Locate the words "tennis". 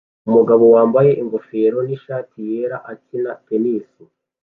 3.45-3.89